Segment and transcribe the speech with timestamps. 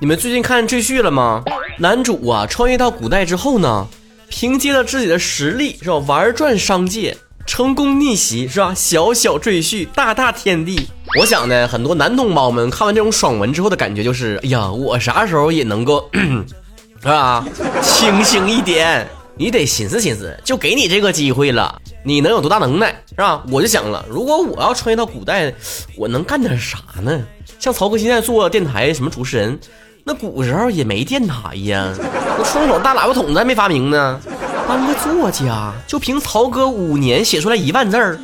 [0.00, 1.42] 你们最近看赘婿了吗？
[1.76, 3.84] 男主啊，穿越到古代之后呢，
[4.28, 8.72] 凭借着自己的实力是吧，玩转商界，成功逆袭是吧？
[8.72, 10.86] 小小赘婿，大大天地。
[11.18, 17.44] 我想呢，很多男同胞们看完这种爽文之后的感觉就是，哎呀，我啥时候也能够， 是吧？
[17.82, 19.04] 清醒一点，
[19.36, 23.42] 你得寻思寻思，就给你这个机会了，你能有多大能耐，是吧？
[23.50, 25.52] 我就想了，如果我要穿越到古代，
[25.96, 27.20] 我能干点啥呢？
[27.58, 29.58] 像曹哥现在做电台什么主持人，
[30.04, 31.92] 那古时候也没电台呀，
[32.38, 34.18] 那双口大喇叭筒子还没发明呢。
[34.66, 38.18] 当个作家，就凭曹哥五年写出来一万字儿，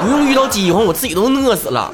[0.00, 1.92] 不用遇到饥荒，我自己都饿死了。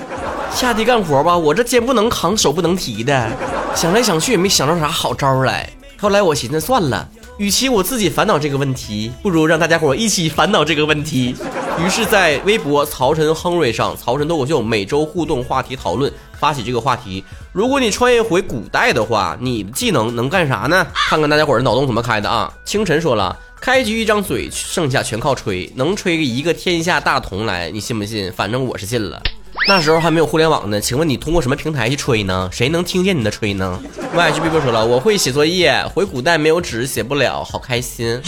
[0.53, 3.29] 下地干活吧，我这肩不能扛，手不能提的。
[3.75, 5.69] 想来想去也没想到啥好招来。
[5.99, 7.09] 后来我寻思算了，
[7.39, 11.35] 与其我自己烦恼这个问题，不如让大家伙一起烦恼这个问题。
[11.79, 20.87] 于是，在微博曹晨亨瑞上，曹晨脱口秀每周互动话题讨论发起这个话题：如果你穿越回古代的话，你的技能能干啥呢？
[20.95, 22.51] 看看大家伙的脑洞怎么开的啊！
[22.65, 28.33] 清晨说了，开局一张嘴，剩下全靠吹，能吹一个天下大同来，你信不信？
[28.33, 29.23] 反正我是信了。
[29.69, 32.49] 那时候还没有互联网呢，请问你通过什么平台去吹呢？
[32.51, 33.79] 谁能听见你的吹呢
[34.15, 38.21] ？Y G B 波说了，我会写作业，回古代没有纸写不了，好开心。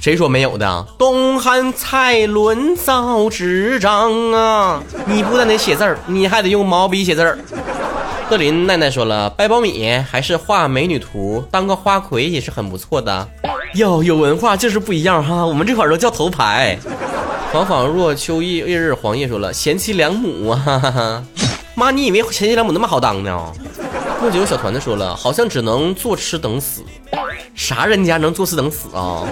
[0.00, 0.86] 谁说没有的？
[0.96, 4.82] 东汉蔡伦造纸张啊！
[5.04, 7.38] 你不但得写字儿，你还得用毛笔写字儿。
[8.30, 13.28] 贺林奈奈说了，掰苞米还是画美女图，当个花魁也是很不错的。
[13.74, 16.78] 哟，有文化就是不一样哈，我们这块儿都叫头牌。
[17.52, 21.22] 仿仿若秋意夜日，黄叶说了贤妻良母啊！
[21.74, 23.52] 妈，你以为贤妻良母那么好当呢？
[24.22, 26.82] 莫九小团子说了，好像只能坐吃等死。
[27.54, 29.26] 啥人家能坐吃等死啊？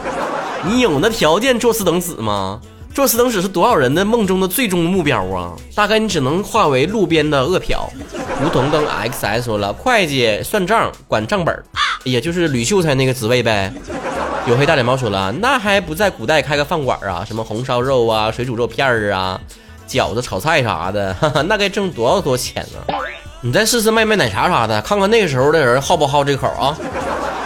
[0.65, 2.61] 你有那条件坐死等死吗？
[2.95, 5.53] 坐死等死是多少人的梦中的最终目标啊？
[5.75, 7.89] 大概你只能化为路边的饿殍。
[8.45, 11.57] 梧桐灯 XS 说了，会计算账管账本，
[12.03, 13.73] 也就是吕秀才那个职位呗。
[14.47, 17.25] 有黑大脸猫说了，那还不在古代开个饭馆啊？
[17.25, 19.41] 什么红烧肉啊、水煮肉片儿啊、
[19.89, 22.95] 饺子、炒菜啥的，哈 哈那该挣多少多钱呢？
[23.41, 26.77] 你再试试卖卖奶茶啥的，看看那个时候的人好不好这口啊？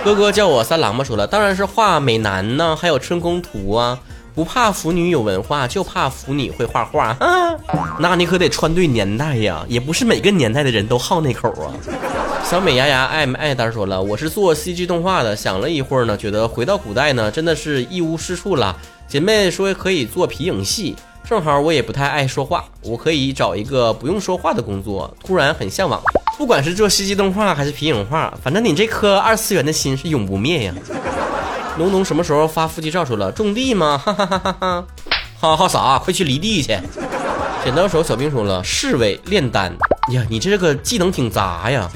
[0.05, 3.99] 哥哥叫我三郎吧，说了，当然是画美男呢，还有春宫图啊。
[4.35, 7.15] 不怕腐女有文化，就怕腐女会画画。
[8.01, 11.71] 那你可得穿对年代呀，也不是每个年代的人都好那口啊。
[12.43, 18.75] 小美牙牙爱爱单说了，我是做 CG 动画的，想了一会儿呢，觉得回到古代呢，真的是一无是处了。
[19.07, 20.97] 姐妹说可以做皮影戏，
[21.29, 26.03] 正好我也不太爱说话，我可以找一个不用说话的工作，突然很向往。
[26.43, 30.75] 不管是做 CG 动画还是皮影画，反正你这颗二次元的心是永不灭呀。
[31.79, 33.05] 农农什么时候发腹肌照？
[33.05, 33.97] 说了种地吗？
[34.05, 34.87] 哈哈哈哈哈！
[35.39, 36.01] 哈哈啥？
[36.01, 36.77] 快去犁地去！
[37.63, 39.73] 剪刀手小兵说了侍卫炼丹
[40.11, 41.89] 呀，你这个技能挺杂呀。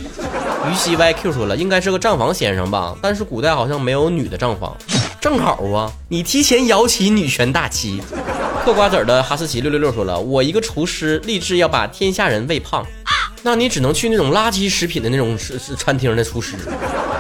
[0.70, 4.76] 于西 YQ 说了应该是个账房先生吧，但是古代好像没有女的账房，
[5.20, 8.00] 正好啊，你提前摇起女权大旗。
[8.64, 12.86] 嗑瓜子的哈士奇六六六说了，我一个厨师立志要把天下人喂胖。
[13.46, 16.56] 那你只能去那种垃圾食品的那种是是餐厅的厨师。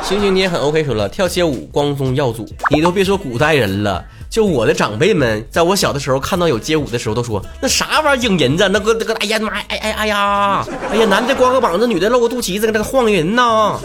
[0.02, 13.78] 星星你也很 OK，说了跳街舞光宗耀祖，你都别说古代人了，就我的长辈们，在我小的时候看到有街舞的时候，都说那啥玩意儿影人子，那个那个，哎呀妈，哎哎哎呀，哎呀，男的光个膀子，女的露个肚脐子，那个晃人呐。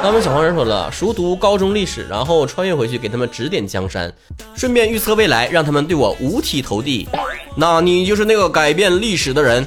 [0.00, 4.12] 他们小黄人说了，熟读高中历史，然后穿越回去给他们指点江山，
[4.54, 7.08] 顺便预测未来，让他们对我五体投地。
[7.56, 9.66] 那你就是那个改变历史的人。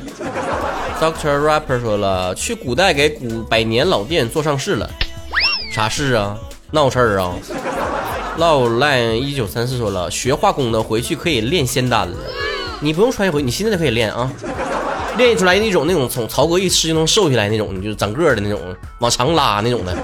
[1.02, 4.88] Doctor Rapper 说了，去古代给古百年老店做上市了，
[5.74, 6.38] 啥事啊？
[6.70, 7.34] 闹事儿啊？
[8.38, 12.16] 老赖一九三四说了，学化工的回去可以练仙丹了，
[12.82, 14.32] 你不用穿越回，你现在就可以练啊，
[15.18, 18.60] 练出来那种那种从曹哥一吃就能瘦下来那种，就是长个的那种，
[19.00, 19.98] 往长拉那种的。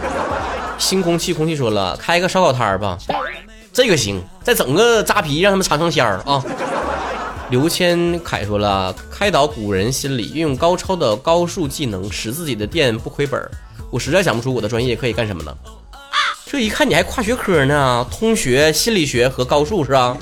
[0.80, 2.98] 新空气空气说了，开个烧烤摊儿吧，
[3.72, 6.44] 这个行，再整个扎啤让他们尝尝鲜儿啊。
[7.50, 13.42] 刘谦凯说了，开导古人心理，运用高超的高数技能，使自己的店不亏本。
[13.90, 15.58] 我实在想不出我的专业可以干什么了。
[16.46, 20.18] 这一看你还跨学科呢，通学、心理学和高数是吧？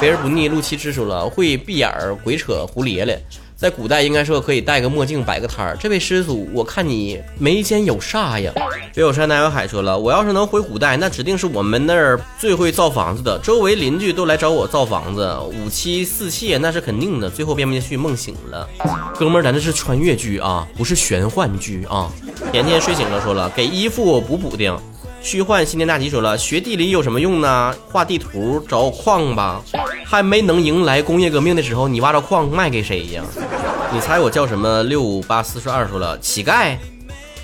[0.00, 3.22] 肥而不腻，陆七之说了，会闭眼儿、鬼扯、胡咧咧。
[3.58, 5.76] 在古代应该说可以戴个墨镜摆个摊儿。
[5.80, 8.52] 这位师祖，我看你眉间有煞呀。
[8.94, 13.36] 北有山南有海说了，我要是能回古代，那指定是我们那儿最会造房子的。
[13.40, 17.28] 周围邻居都来找我造房子，五妻四妾那是肯定的。
[17.28, 18.68] 最后编不下去，梦醒了，
[19.18, 22.12] 哥们儿，咱这是穿越剧啊，不是玄幻剧啊。
[22.52, 24.72] 甜甜睡醒了说了，给衣服补补丁。
[25.20, 27.74] 虚幻新年大吉说了，学地理有什么用呢？
[27.90, 29.60] 画地图找矿吧。
[30.04, 33.22] 还没能迎来工业革命的时候，你挖着矿卖给谁呀？
[33.92, 34.82] 你猜我叫什么？
[34.84, 36.76] 六五八四十二说了，乞丐。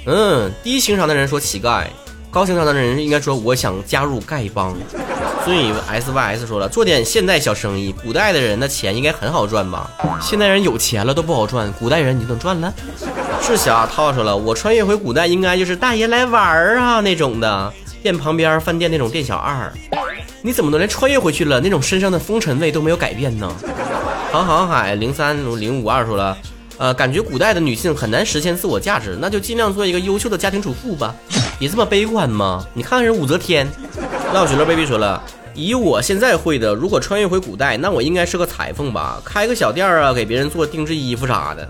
[0.07, 1.85] 嗯，低情商的人说乞丐，
[2.31, 4.75] 高情商的人应该说我想加入丐帮。
[5.45, 7.95] 所以 S Y S 说了，做点现代小生意。
[8.03, 9.91] 古代的人的钱应该很好赚吧？
[10.21, 12.73] 现代人有钱了都不好赚，古代人你就能赚了？
[13.43, 19.71] 是小涛说了，我穿越回古代应该就是大爷来玩儿啊那种的，店旁边饭店那种店小二。
[20.41, 23.51] 你怎么能连穿越回去了那种身上的风尘味都没有改变呢？
[24.33, 26.37] 航航海零三零五二说了，
[26.79, 31.15] 呃，感觉古代的女性很难实现自我价值，那就尽量做一个优秀的家庭主妇吧。
[31.59, 32.65] 别这么悲观嘛！
[32.73, 33.71] 你看看人武则天。
[34.35, 35.23] 浪雪乐 baby 说了，
[35.55, 41.69] 以我现在会的，如果穿越回古代，那我应该是个裁缝吧，开个小店啊，给别人做定制衣服啥的。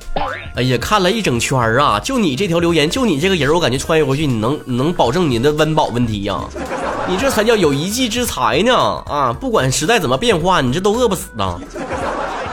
[0.57, 6.41] 哎呀，看了一整圈啊，就你这条留言，就你这个人，我感觉穿越回去，你能能保证你的温饱问题呀？
[7.07, 8.75] 你这才叫有一技之才呢！
[8.75, 11.61] 啊，不管时代怎么变化，你这都饿不死呢。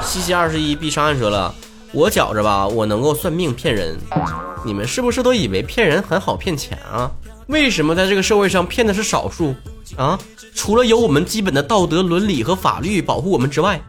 [0.04, 1.56] 西西二十一 B 上岸说了，
[1.94, 3.98] 我觉着吧，我能够算命骗人。
[4.66, 7.10] 你们是不是都以为骗人很好骗钱啊？
[7.48, 9.54] 为什么在这个社会上骗的是少数
[9.96, 10.20] 啊？
[10.54, 13.82] 除了有我们基本的道德伦理和法律保护我们之外，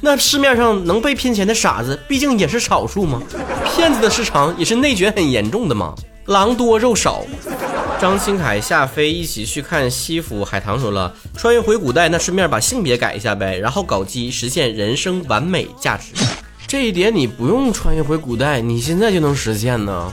[0.00, 3.22] 那市面上能被骗钱的傻子毕竟也是少数吗？
[3.74, 5.94] 骗子的市场也是内卷很严重的吗？
[6.26, 7.22] 狼多肉少。
[8.00, 16.12] 张新凯、夏飞一起去看西府海棠说了，穿越回古代，那顺便把性别改一下呗，然后搞基，实现人生完美价值。
[16.66, 20.12] 这一点你不用穿越回古代，你现在就能实现呢。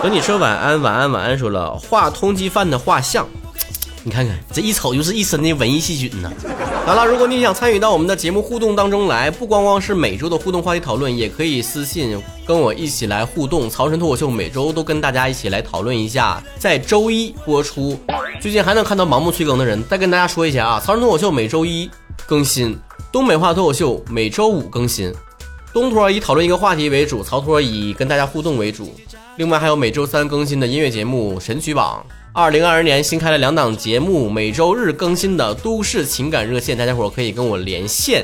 [0.00, 1.36] 和你说晚安，晚安，晚安。
[1.36, 3.26] 说了画通缉犯的画像，
[4.06, 6.32] 你看看这一瞅就是一身的文艺细菌呢。
[6.84, 12.16] 好了，如果你想参与到我们的节目互动当中来，不光光是每周的互动话题讨论，也可以私信
[12.46, 13.68] 跟我一起来互动。
[13.68, 17.98] 曹晨脱口秀每周都跟大家一起来讨论一下，在周一播出。
[18.40, 21.90] 最近还能看到盲目催更的人，再跟大家说一下啊，曹晨脱口秀每周一
[22.28, 22.78] 更新，
[23.10, 25.12] 东北话脱口秀每周五更新。
[25.72, 28.94] 东托以讨论一个话题为主，曹托以跟大家互动为主。
[29.34, 32.06] 另外还有每周三更新的音乐节目《神曲榜》。
[32.36, 38.22] 二零二二年新开了两档节目，每周日更新的都市情感热线，大家伙可以跟我连线，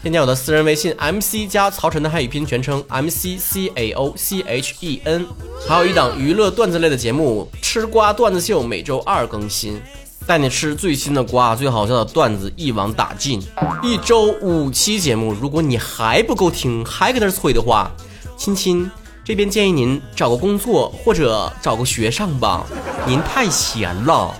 [0.00, 5.26] 添加我的私人微信 MC 加曹晨的汉语拼音全称 MC C A O C H E N。
[5.68, 9.78] 还有一档娱乐段子类的节目《吃瓜段子秀》，每周二更新。
[10.26, 13.42] 带你吃最新的瓜，最好笑的段子，一网打尽。
[13.82, 17.92] 一周五期节目，如果你还不够听，还搁那催的话，
[18.38, 18.90] 亲亲，
[19.30, 22.66] 这边建议您找个工作或者找个学上吧，
[23.06, 24.34] 您太闲了。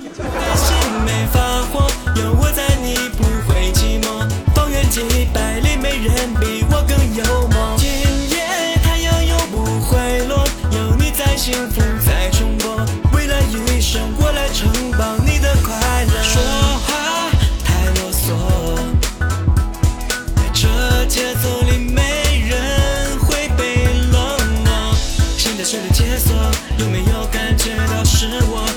[25.82, 26.34] 的解锁，
[26.78, 28.68] 有没有感觉到是我？